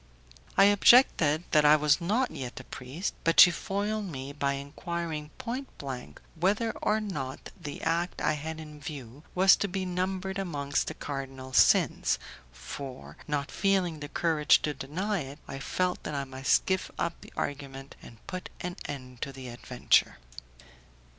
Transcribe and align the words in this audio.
I 0.57 0.63
objected 0.63 1.43
that 1.51 1.63
I 1.63 1.75
was 1.75 2.01
not 2.01 2.31
yet 2.31 2.59
a 2.59 2.63
priest, 2.63 3.13
but 3.23 3.39
she 3.39 3.51
foiled 3.51 4.05
me 4.05 4.33
by 4.33 4.53
enquiring 4.53 5.29
point 5.37 5.67
blank 5.77 6.19
whether 6.33 6.71
or 6.81 6.99
not 6.99 7.51
the 7.61 7.83
act 7.83 8.19
I 8.19 8.33
had 8.33 8.59
in 8.59 8.79
view 8.79 9.21
was 9.35 9.55
to 9.57 9.67
be 9.67 9.85
numbered 9.85 10.39
amongst 10.39 10.87
the 10.87 10.95
cardinal 10.95 11.53
sins, 11.53 12.17
for, 12.51 13.15
not 13.27 13.51
feeling 13.51 13.99
the 13.99 14.09
courage 14.09 14.63
to 14.63 14.73
deny 14.73 15.19
it, 15.19 15.37
I 15.47 15.59
felt 15.59 16.01
that 16.01 16.15
I 16.15 16.23
must 16.23 16.65
give 16.65 16.89
up 16.97 17.21
the 17.21 17.31
argument 17.37 17.95
and 18.01 18.25
put 18.25 18.49
an 18.59 18.77
end 18.87 19.21
to 19.21 19.31
the 19.31 19.49
adventure. 19.49 20.17